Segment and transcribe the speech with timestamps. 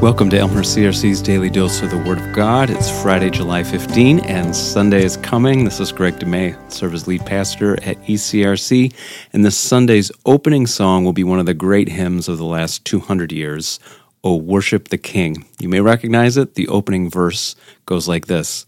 [0.00, 2.70] Welcome to Elmhurst CRC's Daily Dose of the Word of God.
[2.70, 5.64] It's Friday, July 15, and Sunday is coming.
[5.64, 8.94] This is Greg DeMay, serve as lead pastor at ECRC,
[9.32, 12.84] and this Sunday's opening song will be one of the great hymns of the last
[12.84, 13.80] 200 years,
[14.22, 15.44] O Worship the King.
[15.58, 16.54] You may recognize it.
[16.54, 18.66] The opening verse goes like this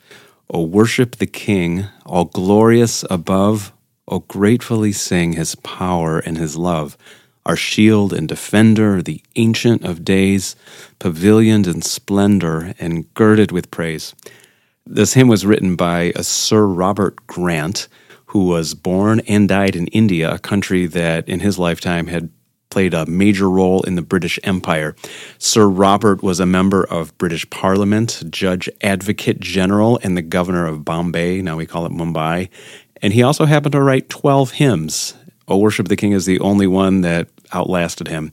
[0.50, 3.72] O worship the King, all glorious above,
[4.08, 6.98] O gratefully sing his power and his love
[7.50, 10.54] our shield and defender, the ancient of days,
[11.00, 14.14] pavilioned in splendor and girded with praise.
[14.86, 17.88] This hymn was written by a Sir Robert Grant,
[18.26, 22.30] who was born and died in India, a country that in his lifetime had
[22.70, 24.94] played a major role in the British Empire.
[25.38, 30.84] Sir Robert was a member of British Parliament, Judge Advocate General, and the Governor of
[30.84, 32.48] Bombay, now we call it Mumbai.
[33.02, 35.14] And he also happened to write 12 hymns.
[35.48, 38.30] O Worship the King is the only one that outlasted him.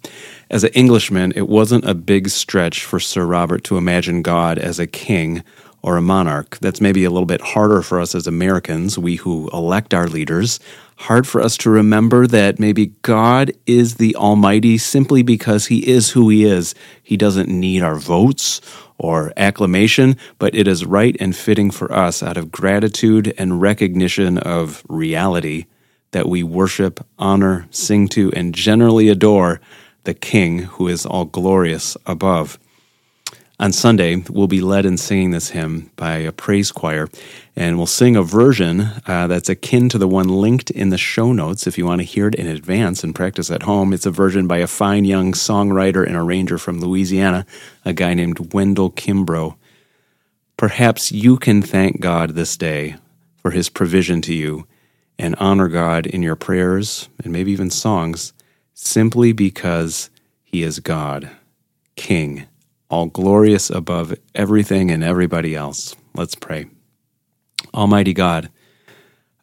[0.50, 4.80] As an Englishman, it wasn't a big stretch for Sir Robert to imagine God as
[4.80, 5.44] a king
[5.82, 6.58] or a monarch.
[6.60, 10.60] That's maybe a little bit harder for us as Americans, we who elect our leaders.
[10.98, 16.12] Hard for us to remember that maybe God is the Almighty simply because He is
[16.12, 16.74] who He is.
[17.04, 18.60] He doesn't need our votes
[18.98, 24.38] or acclamation, but it is right and fitting for us out of gratitude and recognition
[24.40, 25.66] of reality
[26.12, 29.60] that we worship, honor, sing to, and generally adore
[30.04, 32.58] the King who is all glorious above.
[33.60, 37.08] On Sunday, we'll be led in singing this hymn by a praise choir,
[37.56, 41.34] and we'll sing a version uh, that's akin to the one linked in the show
[41.34, 43.94] notes if you want to hear it in advance and practice at home.
[43.94, 47.48] It's a version by a fine young songwriter and arranger from Louisiana,
[47.84, 49.56] a guy named Wendell Kimbrough.
[50.56, 52.96] Perhaps you can thank God this day
[53.42, 54.68] for his provision to you
[55.20, 58.34] and honor God in your prayers and maybe even songs
[58.74, 60.10] simply because
[60.44, 61.30] He is God,
[61.96, 62.46] King,
[62.90, 65.96] all glorious above everything and everybody else.
[66.14, 66.68] Let's pray.
[67.74, 68.50] Almighty God,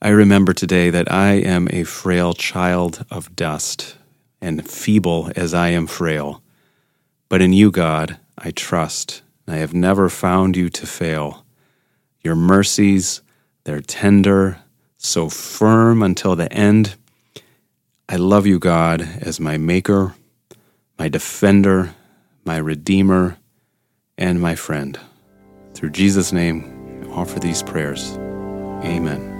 [0.00, 3.97] I remember today that I am a frail child of dust
[4.41, 6.43] and feeble as I am frail.
[7.28, 9.22] But in you, God, I trust.
[9.49, 11.44] I have never found you to fail.
[12.22, 13.22] Your mercies,
[13.65, 14.59] they're tender,
[15.04, 16.97] so firm until the end.
[18.09, 20.15] I love you, God, as my maker,
[20.98, 21.94] my defender,
[22.44, 23.37] my redeemer,
[24.16, 24.98] and my friend.
[25.75, 28.16] Through Jesus' name, I offer these prayers.
[28.82, 29.34] Amen.